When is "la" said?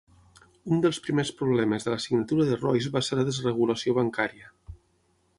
1.93-1.99, 3.19-3.27